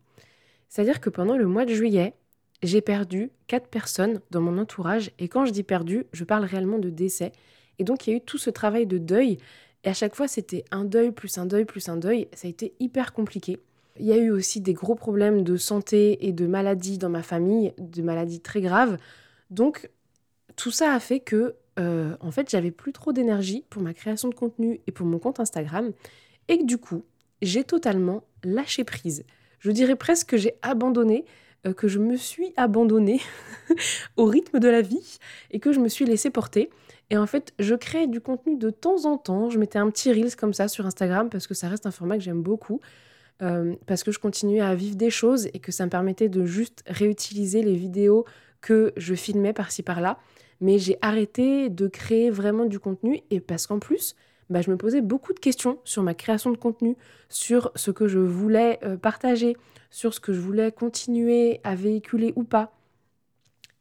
C'est-à-dire 0.67 0.99
que 0.99 1.11
pendant 1.11 1.37
le 1.37 1.45
mois 1.45 1.65
de 1.65 1.71
juillet, 1.71 2.15
j'ai 2.63 2.81
perdu 2.81 3.29
quatre 3.45 3.67
personnes 3.67 4.19
dans 4.31 4.41
mon 4.41 4.57
entourage. 4.57 5.11
Et 5.19 5.27
quand 5.27 5.45
je 5.45 5.51
dis 5.51 5.61
perdu, 5.61 6.07
je 6.11 6.23
parle 6.23 6.43
réellement 6.43 6.79
de 6.79 6.89
décès. 6.89 7.33
Et 7.77 7.83
donc 7.83 8.07
il 8.07 8.09
y 8.09 8.13
a 8.13 8.17
eu 8.17 8.21
tout 8.21 8.39
ce 8.39 8.49
travail 8.49 8.87
de 8.87 8.97
deuil. 8.97 9.37
Et 9.83 9.89
à 9.89 9.93
chaque 9.93 10.15
fois, 10.15 10.27
c'était 10.27 10.65
un 10.71 10.85
deuil 10.85 11.11
plus 11.11 11.37
un 11.37 11.45
deuil 11.45 11.65
plus 11.65 11.87
un 11.87 11.97
deuil. 11.97 12.27
Ça 12.33 12.47
a 12.47 12.49
été 12.49 12.73
hyper 12.79 13.13
compliqué. 13.13 13.59
Il 13.99 14.07
y 14.07 14.11
a 14.11 14.17
eu 14.17 14.31
aussi 14.31 14.59
des 14.59 14.73
gros 14.73 14.95
problèmes 14.95 15.43
de 15.43 15.55
santé 15.55 16.25
et 16.27 16.31
de 16.31 16.47
maladies 16.47 16.97
dans 16.97 17.09
ma 17.09 17.21
famille, 17.21 17.75
de 17.77 18.01
maladies 18.01 18.39
très 18.39 18.61
graves. 18.61 18.97
Donc 19.51 19.87
tout 20.55 20.71
ça 20.71 20.93
a 20.93 20.99
fait 20.99 21.19
que, 21.19 21.53
euh, 21.77 22.17
en 22.21 22.31
fait, 22.31 22.49
j'avais 22.49 22.71
plus 22.71 22.91
trop 22.91 23.13
d'énergie 23.13 23.65
pour 23.69 23.83
ma 23.83 23.93
création 23.93 24.29
de 24.29 24.33
contenu 24.33 24.81
et 24.87 24.91
pour 24.91 25.05
mon 25.05 25.19
compte 25.19 25.39
Instagram. 25.39 25.91
Et 26.47 26.57
que 26.57 26.65
du 26.65 26.79
coup, 26.79 27.03
j'ai 27.41 27.63
totalement 27.63 28.23
lâché 28.43 28.83
prise. 28.83 29.23
Je 29.59 29.71
dirais 29.71 29.95
presque 29.95 30.29
que 30.29 30.37
j'ai 30.37 30.53
abandonné, 30.61 31.25
euh, 31.65 31.73
que 31.73 31.87
je 31.87 31.99
me 31.99 32.15
suis 32.15 32.53
abandonnée 32.57 33.19
au 34.17 34.25
rythme 34.25 34.59
de 34.59 34.67
la 34.67 34.81
vie 34.81 35.17
et 35.51 35.59
que 35.59 35.71
je 35.71 35.79
me 35.79 35.89
suis 35.89 36.05
laissée 36.05 36.29
porter. 36.29 36.69
Et 37.09 37.17
en 37.17 37.25
fait, 37.25 37.53
je 37.59 37.75
crée 37.75 38.07
du 38.07 38.21
contenu 38.21 38.57
de 38.57 38.69
temps 38.69 39.05
en 39.05 39.17
temps. 39.17 39.49
Je 39.49 39.59
mettais 39.59 39.79
un 39.79 39.89
petit 39.89 40.11
Reels 40.11 40.35
comme 40.35 40.53
ça 40.53 40.67
sur 40.67 40.85
Instagram 40.85 41.29
parce 41.29 41.47
que 41.47 41.53
ça 41.53 41.69
reste 41.69 41.85
un 41.85 41.91
format 41.91 42.17
que 42.17 42.23
j'aime 42.23 42.41
beaucoup. 42.41 42.81
Euh, 43.43 43.75
parce 43.85 44.03
que 44.03 44.11
je 44.11 44.17
continuais 44.17 44.61
à 44.61 44.73
vivre 44.73 44.95
des 44.95 45.11
choses 45.11 45.47
et 45.53 45.59
que 45.59 45.71
ça 45.71 45.85
me 45.85 45.91
permettait 45.91 46.27
de 46.27 46.45
juste 46.45 46.83
réutiliser 46.87 47.61
les 47.61 47.75
vidéos 47.75 48.25
que 48.61 48.93
je 48.97 49.13
filmais 49.13 49.53
par-ci 49.53 49.83
par-là. 49.83 50.17
Mais 50.59 50.79
j'ai 50.79 50.97
arrêté 51.03 51.69
de 51.69 51.87
créer 51.87 52.31
vraiment 52.31 52.65
du 52.65 52.79
contenu 52.79 53.21
et 53.29 53.39
parce 53.39 53.67
qu'en 53.67 53.77
plus, 53.77 54.15
bah, 54.49 54.61
je 54.61 54.71
me 54.71 54.77
posais 54.77 55.01
beaucoup 55.01 55.33
de 55.33 55.39
questions 55.39 55.79
sur 55.83 56.03
ma 56.03 56.13
création 56.13 56.51
de 56.51 56.57
contenu, 56.57 56.95
sur 57.29 57.71
ce 57.75 57.91
que 57.91 58.07
je 58.07 58.19
voulais 58.19 58.79
euh, 58.83 58.97
partager, 58.97 59.57
sur 59.89 60.13
ce 60.13 60.19
que 60.19 60.33
je 60.33 60.39
voulais 60.39 60.71
continuer 60.71 61.59
à 61.63 61.75
véhiculer 61.75 62.33
ou 62.35 62.44
pas. 62.44 62.76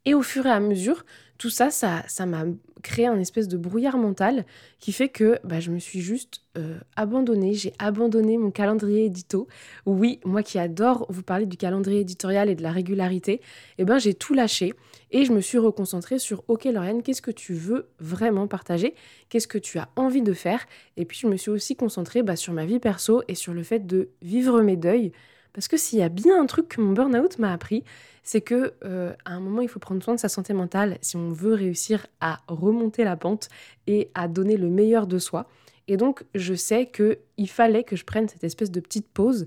Et 0.06 0.14
au 0.14 0.22
fur 0.22 0.46
et 0.46 0.50
à 0.50 0.60
mesure, 0.60 1.04
tout 1.36 1.50
ça, 1.50 1.70
ça 1.70 2.26
m'a 2.26 2.44
créé 2.82 3.06
un 3.06 3.18
espèce 3.18 3.48
de 3.48 3.56
brouillard 3.56 3.98
mental 3.98 4.46
qui 4.78 4.92
fait 4.92 5.08
que 5.08 5.40
bah, 5.42 5.58
je 5.58 5.72
me 5.72 5.80
suis 5.80 6.00
juste 6.00 6.42
euh, 6.56 6.78
abandonnée. 6.94 7.52
J'ai 7.52 7.72
abandonné 7.80 8.38
mon 8.38 8.52
calendrier 8.52 9.06
édito. 9.06 9.48
Oui, 9.84 10.20
moi 10.24 10.44
qui 10.44 10.60
adore 10.60 11.06
vous 11.08 11.24
parler 11.24 11.46
du 11.46 11.56
calendrier 11.56 12.00
éditorial 12.00 12.48
et 12.48 12.54
de 12.54 12.62
la 12.62 12.70
régularité, 12.70 13.40
eh 13.78 13.84
ben, 13.84 13.98
j'ai 13.98 14.14
tout 14.14 14.32
lâché 14.32 14.74
et 15.10 15.24
je 15.24 15.32
me 15.32 15.40
suis 15.40 15.58
reconcentrée 15.58 16.20
sur 16.20 16.44
OK 16.46 16.64
Lauriane, 16.64 17.02
qu'est-ce 17.02 17.22
que 17.22 17.32
tu 17.32 17.54
veux 17.54 17.88
vraiment 17.98 18.46
partager? 18.46 18.94
Qu'est-ce 19.28 19.48
que 19.48 19.58
tu 19.58 19.78
as 19.78 19.88
envie 19.96 20.22
de 20.22 20.32
faire? 20.32 20.64
Et 20.96 21.04
puis 21.04 21.18
je 21.18 21.26
me 21.26 21.36
suis 21.36 21.50
aussi 21.50 21.74
concentrée 21.74 22.22
bah, 22.22 22.36
sur 22.36 22.52
ma 22.52 22.66
vie 22.66 22.78
perso 22.78 23.22
et 23.26 23.34
sur 23.34 23.52
le 23.52 23.64
fait 23.64 23.86
de 23.86 24.10
vivre 24.22 24.62
mes 24.62 24.76
deuils. 24.76 25.10
Parce 25.56 25.68
que 25.68 25.78
s'il 25.78 25.98
y 25.98 26.02
a 26.02 26.10
bien 26.10 26.38
un 26.38 26.44
truc 26.44 26.68
que 26.68 26.82
mon 26.82 26.92
burn-out 26.92 27.38
m'a 27.38 27.50
appris, 27.50 27.82
c'est 28.22 28.42
que 28.42 28.74
euh, 28.84 29.14
à 29.24 29.32
un 29.32 29.40
moment, 29.40 29.62
il 29.62 29.68
faut 29.68 29.78
prendre 29.78 30.04
soin 30.04 30.14
de 30.14 30.20
sa 30.20 30.28
santé 30.28 30.52
mentale 30.52 30.98
si 31.00 31.16
on 31.16 31.30
veut 31.30 31.54
réussir 31.54 32.06
à 32.20 32.40
remonter 32.46 33.04
la 33.04 33.16
pente 33.16 33.48
et 33.86 34.10
à 34.14 34.28
donner 34.28 34.58
le 34.58 34.68
meilleur 34.68 35.06
de 35.06 35.18
soi. 35.18 35.48
Et 35.88 35.96
donc, 35.96 36.24
je 36.34 36.52
sais 36.52 36.90
qu'il 36.90 37.48
fallait 37.48 37.84
que 37.84 37.96
je 37.96 38.04
prenne 38.04 38.28
cette 38.28 38.44
espèce 38.44 38.70
de 38.70 38.80
petite 38.80 39.08
pause 39.08 39.46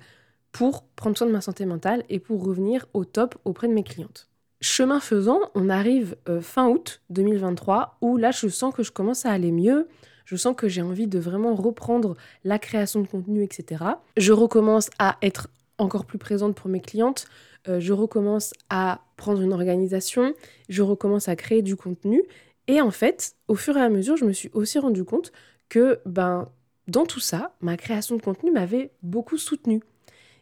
pour 0.52 0.84
prendre 0.96 1.16
soin 1.16 1.28
de 1.28 1.32
ma 1.32 1.42
santé 1.42 1.68
mentale 1.68 2.04
et 2.10 2.18
pour 2.18 2.44
revenir 2.44 2.88
au 2.96 3.06
top 3.06 3.38
auprès 3.46 3.68
de 3.68 3.74
mes 3.74 3.84
clientes. 3.84 4.30
Chemin 4.62 5.00
faisant, 5.00 5.40
on 5.54 5.70
arrive 5.70 6.16
euh, 6.28 6.42
fin 6.42 6.70
août 6.70 7.02
2023 7.12 8.00
où 8.02 8.18
là, 8.18 8.32
je 8.32 8.48
sens 8.48 8.74
que 8.74 8.82
je 8.82 8.92
commence 8.92 9.28
à 9.28 9.32
aller 9.32 9.52
mieux. 9.52 9.88
Je 10.26 10.36
sens 10.36 10.56
que 10.56 10.68
j'ai 10.68 10.82
envie 10.82 11.08
de 11.08 11.20
vraiment 11.20 11.54
reprendre 11.54 12.16
la 12.44 12.58
création 12.58 13.02
de 13.02 13.08
contenu, 13.08 13.44
etc. 13.44 13.84
Je 14.18 14.34
recommence 14.34 14.90
à 14.98 15.18
être 15.22 15.50
encore 15.80 16.06
plus 16.06 16.18
présente 16.18 16.56
pour 16.56 16.70
mes 16.70 16.80
clientes. 16.80 17.26
Euh, 17.68 17.80
je 17.80 17.94
recommence 17.94 18.54
à 18.70 19.02
prendre 19.18 19.42
une 19.42 19.54
organisation, 19.54 20.34
je 20.70 20.82
recommence 20.82 21.28
à 21.28 21.36
créer 21.36 21.62
du 21.62 21.76
contenu. 21.76 22.24
Et 22.68 22.82
en 22.82 22.92
fait, 22.92 23.36
au 23.48 23.56
fur 23.56 23.76
et 23.78 23.82
à 23.82 23.90
mesure, 23.90 24.16
je 24.16 24.26
me 24.26 24.34
suis 24.34 24.50
aussi 24.54 24.80
rendu 24.80 25.04
compte 25.04 25.32
que 25.70 26.00
ben, 26.06 26.50
dans 26.88 27.06
tout 27.06 27.20
ça, 27.20 27.56
ma 27.62 27.78
création 27.78 28.16
de 28.16 28.22
contenu 28.22 28.52
m'avait 28.52 28.92
beaucoup 29.04 29.38
soutenue. 29.38 29.82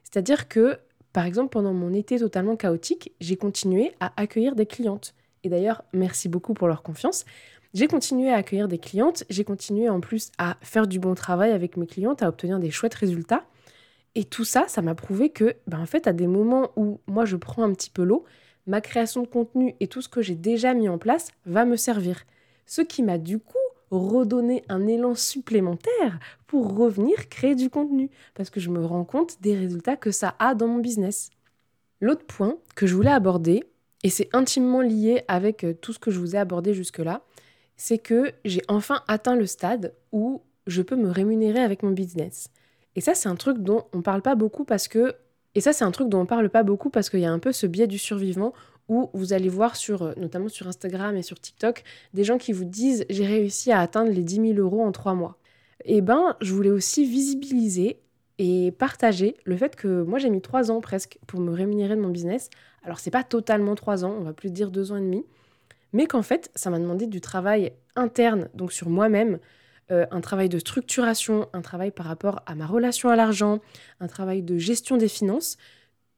C'est-à-dire 0.04 0.48
que, 0.48 0.78
par 1.14 1.26
exemple, 1.26 1.50
pendant 1.50 1.74
mon 1.74 1.94
été 1.94 2.20
totalement 2.20 2.56
chaotique, 2.56 3.14
j'ai 3.20 3.36
continué 3.36 3.94
à 4.00 4.14
accueillir 4.22 4.56
des 4.56 4.66
clientes. 4.66 5.14
Et 5.44 5.50
d'ailleurs, 5.50 5.84
merci 5.94 6.30
beaucoup 6.30 6.54
pour 6.54 6.68
leur 6.68 6.84
confiance. 6.84 7.26
J'ai 7.74 7.88
continué 7.88 8.32
à 8.32 8.38
accueillir 8.38 8.68
des 8.68 8.78
clientes, 8.78 9.24
j'ai 9.30 9.44
continué 9.44 9.90
en 9.90 10.00
plus 10.00 10.32
à 10.38 10.58
faire 10.62 10.88
du 10.88 11.00
bon 11.00 11.16
travail 11.16 11.52
avec 11.52 11.78
mes 11.78 11.86
clientes, 11.86 12.24
à 12.24 12.30
obtenir 12.30 12.60
des 12.60 12.72
chouettes 12.72 12.96
résultats. 12.96 13.44
Et 14.18 14.24
tout 14.24 14.46
ça, 14.46 14.66
ça 14.68 14.82
m'a 14.82 14.96
prouvé 14.96 15.30
que, 15.30 15.58
ben 15.68 15.80
en 15.80 15.86
fait, 15.86 16.08
à 16.08 16.12
des 16.12 16.26
moments 16.26 16.72
où 16.76 17.00
moi 17.06 17.26
je 17.26 17.36
prends 17.36 17.62
un 17.62 17.72
petit 17.72 17.92
peu 17.92 18.04
l'eau, 18.04 18.26
ma 18.66 18.82
création 18.82 19.22
de 19.22 19.28
contenu 19.28 19.76
et 19.80 19.88
tout 19.88 20.02
ce 20.02 20.10
que 20.10 20.24
j'ai 20.24 20.34
déjà 20.34 20.74
mis 20.74 20.90
en 20.90 20.98
place 20.98 21.30
va 21.46 21.66
me 21.66 21.76
servir. 21.76 22.24
Ce 22.66 22.82
qui 22.82 23.04
m'a 23.04 23.20
du 23.20 23.38
coup 23.38 23.54
redonner 23.92 24.64
un 24.70 24.88
élan 24.88 25.14
supplémentaire 25.14 26.18
pour 26.48 26.76
revenir 26.76 27.30
créer 27.30 27.54
du 27.54 27.70
contenu 27.70 28.10
parce 28.34 28.50
que 28.50 28.60
je 28.60 28.72
me 28.72 28.84
rends 28.84 29.06
compte 29.06 29.40
des 29.42 29.56
résultats 29.56 29.98
que 29.98 30.10
ça 30.10 30.34
a 30.40 30.56
dans 30.56 30.68
mon 30.68 30.80
business. 30.80 31.30
L'autre 32.02 32.26
point 32.26 32.58
que 32.76 32.88
je 32.88 32.96
voulais 32.96 33.12
aborder, 33.12 33.66
et 34.02 34.10
c'est 34.10 34.30
intimement 34.34 34.82
lié 34.82 35.26
avec 35.28 35.64
euh, 35.64 35.76
tout 35.76 35.94
ce 35.94 36.00
que 36.00 36.10
je 36.10 36.20
vous 36.20 36.36
ai 36.36 36.40
abordé 36.40 36.74
jusque-là, 36.74 37.22
c'est 37.76 38.00
que 38.00 38.32
j'ai 38.46 38.64
enfin 38.68 39.04
atteint 39.08 39.36
le 39.36 39.46
stade 39.46 39.94
où 40.12 40.42
je 40.66 40.82
peux 40.82 40.96
me 40.96 41.12
rémunérer 41.12 41.60
avec 41.60 41.84
mon 41.84 41.92
business. 41.92 42.50
Et 42.98 43.02
ça, 43.02 43.14
c'est 43.14 43.30
un 43.30 43.36
truc 43.36 43.60
dont 43.60 43.86
on 43.94 44.02
parle 44.02 44.24
pas 44.24 44.36
beaucoup 44.36 44.66
parce 44.66 44.88
que. 44.88 45.16
Et 45.56 45.62
ça, 45.62 45.72
c'est 45.72 45.86
un 45.86 45.92
truc 45.92 46.10
dont 46.10 46.22
on 46.22 46.26
parle 46.26 46.50
pas 46.50 46.64
beaucoup 46.64 46.90
parce 46.90 47.10
qu'il 47.10 47.20
y 47.20 47.26
a 47.26 47.32
un 47.32 47.40
peu 47.40 47.52
ce 47.52 47.68
biais 47.68 47.88
du 47.88 48.00
survivant 48.00 48.54
où 48.90 49.10
vous 49.14 49.34
allez 49.34 49.50
voir 49.50 49.76
sur, 49.76 50.02
euh, 50.02 50.14
notamment 50.18 50.50
sur 50.50 50.68
Instagram 50.68 51.16
et 51.16 51.22
sur 51.22 51.40
TikTok, 51.40 51.84
des 52.14 52.24
gens 52.24 52.38
qui 52.38 52.54
vous 52.54 52.66
disent 52.66 53.06
j'ai 53.10 53.26
réussi 53.26 53.72
à 53.72 53.82
atteindre 53.82 54.12
les 54.12 54.24
10 54.24 54.54
000 54.56 54.60
euros 54.60 54.84
en 54.84 54.92
trois 54.92 55.14
mois. 55.14 55.38
Eh 55.86 56.02
ben, 56.02 56.36
je 56.42 56.54
voulais 56.54 56.72
aussi 56.72 57.06
visibiliser 57.06 58.00
et 58.40 58.72
partager 58.72 59.36
le 59.46 59.58
fait 59.58 59.76
que 59.76 60.02
moi 60.04 60.20
j'ai 60.20 60.30
mis 60.30 60.42
trois 60.42 60.72
ans 60.72 60.80
presque 60.80 61.20
pour 61.28 61.40
me 61.40 61.54
rémunérer 61.54 61.96
de 61.96 62.02
mon 62.02 62.10
business. 62.10 62.50
Alors 62.84 63.00
c'est 63.00 63.12
pas 63.12 63.24
totalement 63.24 63.76
trois 63.76 64.06
ans, 64.06 64.16
on 64.18 64.24
va 64.24 64.34
plus 64.34 64.52
dire 64.52 64.72
deux 64.72 64.92
ans 64.92 64.98
et 64.98 65.02
demi, 65.02 65.24
mais 65.94 66.08
qu'en 66.08 66.24
fait 66.24 66.50
ça 66.56 66.70
m'a 66.70 66.80
demandé 66.80 67.08
du 67.08 67.22
travail 67.22 67.74
interne, 67.96 68.50
donc 68.54 68.72
sur 68.72 68.90
moi-même, 68.90 69.40
euh, 69.92 70.06
un 70.12 70.22
travail 70.22 70.50
de 70.50 70.60
structuration, 70.60 71.48
un 71.54 71.62
travail 71.62 71.92
par 71.92 72.06
rapport 72.06 72.42
à 72.46 72.56
ma 72.56 72.66
relation 72.66 73.10
à 73.10 73.16
l'argent, 73.16 73.60
un 74.00 74.08
travail 74.08 74.42
de 74.42 74.58
gestion 74.58 74.98
des 74.98 75.08
finances 75.08 75.58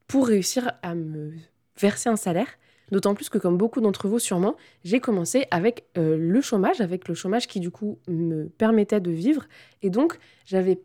pour 0.06 0.26
réussir 0.26 0.72
à 0.82 0.94
me 0.94 1.32
verser 1.78 2.08
un 2.08 2.16
salaire. 2.16 2.48
D'autant 2.90 3.14
plus 3.14 3.28
que 3.28 3.38
comme 3.38 3.56
beaucoup 3.56 3.80
d'entre 3.80 4.08
vous 4.08 4.18
sûrement, 4.18 4.56
j'ai 4.82 4.98
commencé 4.98 5.46
avec 5.52 5.84
euh, 5.96 6.16
le 6.18 6.40
chômage, 6.40 6.80
avec 6.80 7.06
le 7.06 7.14
chômage 7.14 7.46
qui 7.46 7.60
du 7.60 7.70
coup 7.70 7.98
me 8.08 8.48
permettait 8.48 9.00
de 9.00 9.12
vivre. 9.12 9.46
Et 9.82 9.90
donc 9.90 10.18
j'avais 10.44 10.80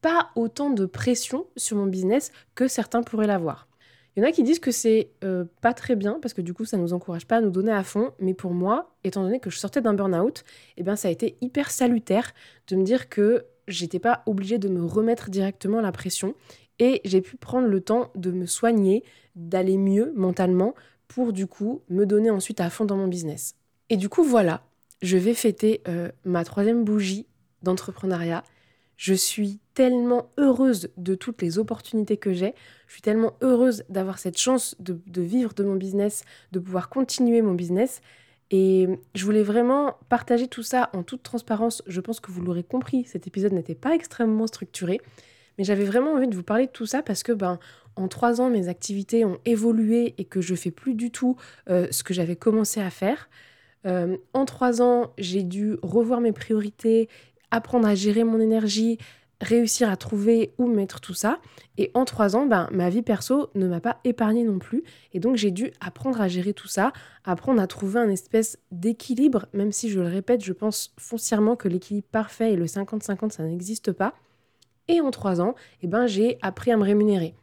pas 0.00 0.30
autant 0.34 0.70
de 0.70 0.86
pression 0.86 1.46
sur 1.56 1.76
mon 1.76 1.86
business 1.86 2.32
que 2.54 2.68
certains 2.68 3.02
pourraient 3.02 3.26
l'avoir. 3.26 3.69
Il 4.16 4.22
y 4.22 4.26
en 4.26 4.28
a 4.28 4.32
qui 4.32 4.42
disent 4.42 4.58
que 4.58 4.72
c'est 4.72 5.10
euh, 5.22 5.44
pas 5.60 5.72
très 5.72 5.94
bien 5.94 6.18
parce 6.20 6.34
que 6.34 6.40
du 6.40 6.52
coup 6.52 6.64
ça 6.64 6.76
nous 6.76 6.92
encourage 6.92 7.26
pas 7.26 7.36
à 7.36 7.40
nous 7.40 7.50
donner 7.50 7.72
à 7.72 7.84
fond, 7.84 8.12
mais 8.18 8.34
pour 8.34 8.52
moi, 8.52 8.94
étant 9.04 9.22
donné 9.22 9.38
que 9.38 9.50
je 9.50 9.58
sortais 9.58 9.80
d'un 9.80 9.94
burn-out, 9.94 10.44
eh 10.76 10.82
bien 10.82 10.96
ça 10.96 11.08
a 11.08 11.10
été 11.10 11.36
hyper 11.40 11.70
salutaire 11.70 12.32
de 12.68 12.76
me 12.76 12.82
dire 12.82 13.08
que 13.08 13.46
j'étais 13.68 14.00
pas 14.00 14.22
obligée 14.26 14.58
de 14.58 14.68
me 14.68 14.84
remettre 14.84 15.30
directement 15.30 15.80
la 15.80 15.92
pression 15.92 16.34
et 16.80 17.00
j'ai 17.04 17.20
pu 17.20 17.36
prendre 17.36 17.68
le 17.68 17.80
temps 17.80 18.10
de 18.16 18.30
me 18.32 18.46
soigner, 18.46 19.04
d'aller 19.36 19.76
mieux 19.76 20.12
mentalement 20.16 20.74
pour 21.06 21.32
du 21.32 21.46
coup 21.46 21.82
me 21.88 22.04
donner 22.04 22.30
ensuite 22.30 22.60
à 22.60 22.70
fond 22.70 22.84
dans 22.84 22.96
mon 22.96 23.08
business. 23.08 23.54
Et 23.90 23.96
du 23.96 24.08
coup 24.08 24.24
voilà, 24.24 24.64
je 25.02 25.16
vais 25.16 25.34
fêter 25.34 25.82
euh, 25.88 26.10
ma 26.24 26.44
troisième 26.44 26.84
bougie 26.84 27.26
d'entrepreneuriat 27.62 28.42
je 29.00 29.14
suis 29.14 29.60
tellement 29.72 30.28
heureuse 30.36 30.90
de 30.98 31.14
toutes 31.14 31.40
les 31.40 31.58
opportunités 31.58 32.18
que 32.18 32.34
j'ai. 32.34 32.54
Je 32.86 32.92
suis 32.92 33.00
tellement 33.00 33.32
heureuse 33.40 33.82
d'avoir 33.88 34.18
cette 34.18 34.36
chance 34.36 34.76
de, 34.78 35.22
vivre 35.22 35.54
de 35.54 35.64
mon 35.64 35.76
business, 35.76 36.22
de 36.52 36.58
pouvoir 36.58 36.90
continuer 36.90 37.40
mon 37.40 37.54
business. 37.54 38.02
Et 38.50 38.88
je 39.14 39.24
voulais 39.24 39.42
vraiment 39.42 39.96
partager 40.10 40.48
tout 40.48 40.62
ça 40.62 40.90
en 40.92 41.02
toute 41.02 41.22
transparence. 41.22 41.82
Je 41.86 41.98
pense 42.02 42.20
que 42.20 42.30
vous 42.30 42.42
l'aurez 42.42 42.62
compris, 42.62 43.04
cet 43.06 43.26
épisode 43.26 43.54
n'était 43.54 43.74
pas 43.74 43.94
extrêmement 43.94 44.46
structuré. 44.46 45.00
Mais 45.56 45.64
j'avais 45.64 45.84
vraiment 45.84 46.12
envie 46.12 46.28
de 46.28 46.36
vous 46.36 46.42
parler 46.42 46.66
de 46.66 46.70
tout 46.70 46.84
ça 46.84 47.00
parce 47.00 47.22
que 47.22 47.32
ben, 47.32 47.58
en 47.96 48.06
trois 48.06 48.42
ans, 48.42 48.50
mes 48.50 48.68
activités 48.68 49.24
ont 49.24 49.38
évolué 49.46 50.14
et 50.18 50.26
que 50.26 50.42
je 50.42 50.54
fais 50.54 50.70
plus 50.70 50.92
du 50.92 51.10
tout 51.10 51.38
euh, 51.70 51.86
ce 51.90 52.02
que 52.02 52.12
j'avais 52.12 52.36
commencé 52.36 52.82
à 52.82 52.90
faire. 52.90 53.30
Euh, 53.86 54.18
en 54.34 54.44
trois 54.44 54.82
ans, 54.82 55.12
j'ai 55.16 55.42
dû 55.42 55.76
revoir 55.82 56.20
mes 56.20 56.32
priorités 56.32 57.08
apprendre 57.50 57.86
à 57.86 57.94
gérer 57.94 58.24
mon 58.24 58.40
énergie, 58.40 58.98
réussir 59.40 59.90
à 59.90 59.96
trouver 59.96 60.52
où 60.58 60.66
mettre 60.66 61.00
tout 61.00 61.14
ça. 61.14 61.40
Et 61.78 61.90
en 61.94 62.04
trois 62.04 62.36
ans, 62.36 62.46
ben, 62.46 62.68
ma 62.72 62.90
vie 62.90 63.02
perso 63.02 63.50
ne 63.54 63.66
m'a 63.66 63.80
pas 63.80 64.00
épargné 64.04 64.44
non 64.44 64.58
plus. 64.58 64.82
Et 65.12 65.20
donc 65.20 65.36
j'ai 65.36 65.50
dû 65.50 65.72
apprendre 65.80 66.20
à 66.20 66.28
gérer 66.28 66.52
tout 66.52 66.68
ça, 66.68 66.92
apprendre 67.24 67.60
à 67.60 67.66
trouver 67.66 68.00
un 68.00 68.10
espèce 68.10 68.58
d'équilibre, 68.70 69.46
même 69.52 69.72
si 69.72 69.88
je 69.88 70.00
le 70.00 70.06
répète, 70.06 70.44
je 70.44 70.52
pense 70.52 70.94
foncièrement 70.98 71.56
que 71.56 71.68
l'équilibre 71.68 72.08
parfait 72.10 72.52
et 72.52 72.56
le 72.56 72.66
50-50, 72.66 73.30
ça 73.30 73.44
n'existe 73.44 73.92
pas. 73.92 74.14
Et 74.88 75.00
en 75.00 75.10
trois 75.10 75.40
ans, 75.40 75.54
eh 75.82 75.86
ben, 75.86 76.06
j'ai 76.06 76.38
appris 76.42 76.72
à 76.72 76.76
me 76.76 76.82
rémunérer. 76.82 77.34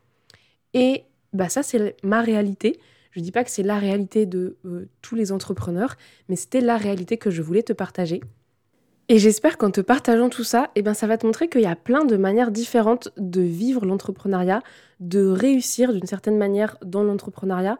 Et 0.74 1.06
bah, 1.34 1.50
ça, 1.50 1.64
c'est 1.64 1.96
ma 2.04 2.22
réalité. 2.22 2.80
Je 3.12 3.20
ne 3.20 3.24
dis 3.24 3.32
pas 3.32 3.44
que 3.44 3.50
c'est 3.50 3.64
la 3.64 3.80
réalité 3.80 4.26
de 4.26 4.58
euh, 4.66 4.90
tous 5.02 5.16
les 5.16 5.32
entrepreneurs, 5.32 5.96
mais 6.30 6.36
c'était 6.36 6.62
la 6.62 6.78
réalité 6.78 7.18
que 7.18 7.32
je 7.32 7.42
voulais 7.42 7.64
te 7.64 7.74
partager. 7.74 8.22
Et 9.10 9.20
j'espère 9.20 9.58
qu'en 9.58 9.72
te 9.72 9.80
partageant 9.80 10.28
tout 10.28 10.44
ça, 10.44 10.70
eh 10.76 10.82
ben 10.82 10.94
ça 10.94 11.08
va 11.08 11.18
te 11.18 11.26
montrer 11.26 11.48
qu'il 11.48 11.62
y 11.62 11.66
a 11.66 11.78
plein 11.78 12.04
de 12.04 12.18
manières 12.18 12.52
différentes 12.52 13.08
de 13.16 13.40
vivre 13.40 13.86
l'entrepreneuriat, 13.86 14.62
de 15.00 15.26
réussir 15.26 15.94
d'une 15.94 16.06
certaine 16.06 16.38
manière 16.38 16.78
dans 16.84 17.04
l'entrepreneuriat. 17.04 17.78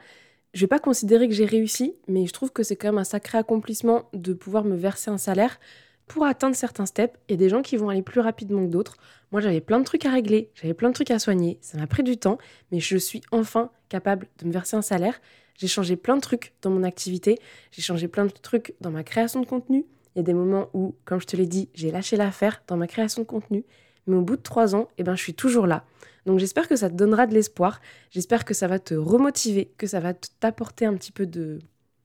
Je 0.54 0.62
vais 0.62 0.68
pas 0.68 0.80
considérer 0.80 1.28
que 1.28 1.34
j'ai 1.34 1.46
réussi, 1.46 1.96
mais 2.08 2.26
je 2.26 2.32
trouve 2.32 2.54
que 2.54 2.64
c'est 2.64 2.78
quand 2.78 2.88
même 2.88 2.98
un 2.98 3.04
sacré 3.04 3.38
accomplissement 3.38 4.10
de 4.14 4.32
pouvoir 4.34 4.64
me 4.64 4.78
verser 4.78 5.12
un 5.12 5.18
salaire 5.18 5.60
pour 6.08 6.24
atteindre 6.24 6.56
certains 6.56 6.86
steps. 6.86 7.20
A 7.30 7.36
des 7.36 7.50
gens 7.50 7.62
qui 7.62 7.76
vont 7.76 7.90
aller 7.90 8.04
plus 8.04 8.22
rapidement 8.22 8.66
que 8.66 8.72
d'autres. 8.72 8.96
Moi, 9.34 9.42
j'avais 9.42 9.60
plein 9.60 9.80
de 9.80 9.84
trucs 9.84 10.06
à 10.06 10.12
régler, 10.12 10.50
j'avais 10.56 10.74
plein 10.74 10.88
de 10.88 10.94
trucs 10.94 11.12
à 11.12 11.20
soigner. 11.20 11.58
Ça 11.60 11.78
m'a 11.78 11.88
pris 11.88 12.04
du 12.04 12.16
temps, 12.16 12.38
mais 12.72 12.80
je 12.80 12.98
suis 12.98 13.22
enfin 13.34 13.70
capable 13.90 14.28
de 14.40 14.48
me 14.48 14.54
verser 14.54 14.78
un 14.78 14.82
salaire. 14.82 15.20
J'ai 15.56 15.68
changé 15.68 15.98
plein 15.98 16.16
de 16.16 16.22
trucs 16.22 16.54
dans 16.62 16.70
mon 16.70 16.84
activité, 16.84 17.38
j'ai 17.72 17.82
changé 17.82 18.08
plein 18.08 18.26
de 18.26 18.32
trucs 18.32 18.76
dans 18.80 18.92
ma 18.92 19.04
création 19.04 19.42
de 19.42 19.46
contenu, 19.46 19.86
il 20.18 20.22
y 20.22 20.24
a 20.24 20.24
des 20.24 20.34
moments 20.34 20.68
où, 20.74 20.96
comme 21.06 21.22
je 21.22 21.28
te 21.28 21.36
l'ai 21.36 21.46
dit, 21.46 21.70
j'ai 21.76 21.92
lâché 21.92 22.18
l'affaire 22.18 22.64
dans 22.68 22.76
ma 22.76 22.88
création 22.88 23.22
de 23.22 23.28
contenu, 23.28 23.64
mais 24.08 24.16
au 24.16 24.24
bout 24.24 24.36
de 24.36 24.42
trois 24.42 24.74
ans, 24.74 24.90
eh 24.98 25.04
ben, 25.04 25.16
je 25.16 25.22
suis 25.22 25.36
toujours 25.36 25.68
là. 25.68 25.86
Donc 26.26 26.40
j'espère 26.40 26.68
que 26.68 26.76
ça 26.76 26.90
te 26.90 26.96
donnera 26.96 27.28
de 27.28 27.36
l'espoir, 27.36 27.80
j'espère 28.10 28.44
que 28.44 28.56
ça 28.56 28.68
va 28.68 28.80
te 28.80 28.96
remotiver, 28.96 29.72
que 29.78 29.86
ça 29.86 30.00
va 30.00 30.16
t'apporter 30.16 30.88
un 30.88 30.96
petit 30.96 31.12
peu 31.12 31.28
de, 31.28 31.60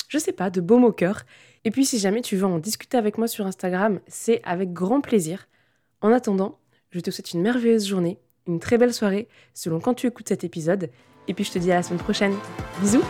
je 0.09 0.19
sais 0.19 0.33
pas, 0.33 0.51
de 0.51 0.61
baume 0.61 0.85
au 0.85 0.93
cœur. 0.93 1.23
Et 1.65 1.71
puis 1.71 1.87
si 1.87 1.99
jamais 1.99 2.21
tu 2.21 2.37
veux 2.37 2.45
en 2.45 2.59
discuter 2.59 2.99
avec 2.99 3.17
moi 3.17 3.29
sur 3.29 3.47
Instagram, 3.47 3.99
c'est 4.07 4.43
avec 4.45 4.75
grand 4.75 5.01
plaisir. 5.01 5.49
En 6.03 6.13
attendant, 6.13 6.59
je 6.91 7.01
te 7.01 7.11
souhaite 7.11 7.33
une 7.33 7.41
merveilleuse 7.41 7.87
journée, 7.87 8.19
une 8.47 8.61
très 8.61 8.77
belle 8.77 8.93
soirée, 8.93 9.27
selon 9.55 9.81
quand 9.81 9.95
tu 9.95 10.07
écoutes 10.07 10.29
cet 10.29 10.45
épisode. 10.45 10.91
Et 11.29 11.35
puis 11.35 11.45
je 11.45 11.53
te 11.53 11.59
dis 11.59 11.73
à 11.73 11.77
la 11.77 11.83
semaine 11.83 12.03
prochaine. 12.03 12.35
Bisous 12.83 13.05